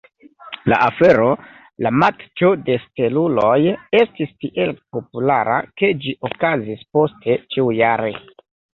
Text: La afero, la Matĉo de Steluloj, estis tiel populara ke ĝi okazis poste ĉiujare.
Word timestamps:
La 0.71 0.77
afero, 0.85 1.27
la 1.87 1.91
Matĉo 2.05 2.49
de 2.71 2.79
Steluloj, 2.87 3.59
estis 4.01 4.35
tiel 4.47 4.75
populara 4.99 5.63
ke 5.83 5.95
ĝi 6.03 6.19
okazis 6.33 6.87
poste 6.99 7.43
ĉiujare. 7.55 8.15